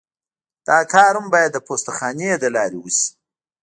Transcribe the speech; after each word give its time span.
دا 0.67 0.79
کار 0.93 1.13
هم 1.19 1.25
باید 1.33 1.51
د 1.53 1.57
پوسته 1.67 1.91
خانې 1.97 2.31
له 2.43 2.49
لارې 2.55 2.77
وشي 2.79 3.07